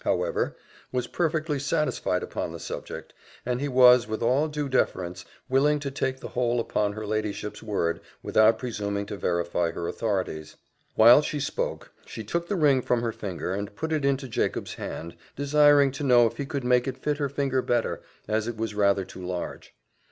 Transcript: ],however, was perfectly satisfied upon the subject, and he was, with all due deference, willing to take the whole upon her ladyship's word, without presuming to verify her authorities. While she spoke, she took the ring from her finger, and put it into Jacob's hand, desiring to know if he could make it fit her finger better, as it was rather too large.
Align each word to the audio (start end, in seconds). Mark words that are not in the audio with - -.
],however, 0.03 0.55
was 0.91 1.05
perfectly 1.05 1.59
satisfied 1.59 2.23
upon 2.23 2.51
the 2.51 2.59
subject, 2.59 3.13
and 3.45 3.61
he 3.61 3.67
was, 3.67 4.07
with 4.07 4.23
all 4.23 4.47
due 4.47 4.67
deference, 4.67 5.23
willing 5.47 5.77
to 5.77 5.91
take 5.91 6.19
the 6.19 6.29
whole 6.29 6.59
upon 6.59 6.93
her 6.93 7.05
ladyship's 7.05 7.61
word, 7.61 8.01
without 8.23 8.57
presuming 8.57 9.05
to 9.05 9.15
verify 9.15 9.69
her 9.69 9.87
authorities. 9.87 10.55
While 10.95 11.21
she 11.21 11.39
spoke, 11.39 11.91
she 12.03 12.23
took 12.23 12.47
the 12.47 12.55
ring 12.55 12.81
from 12.81 13.03
her 13.03 13.11
finger, 13.11 13.53
and 13.53 13.75
put 13.75 13.91
it 13.93 14.03
into 14.03 14.27
Jacob's 14.27 14.73
hand, 14.73 15.15
desiring 15.35 15.91
to 15.91 16.03
know 16.03 16.25
if 16.25 16.37
he 16.37 16.47
could 16.47 16.63
make 16.63 16.87
it 16.87 16.97
fit 16.97 17.17
her 17.19 17.29
finger 17.29 17.61
better, 17.61 18.01
as 18.27 18.47
it 18.47 18.57
was 18.57 18.73
rather 18.73 19.05
too 19.05 19.23
large. 19.23 19.75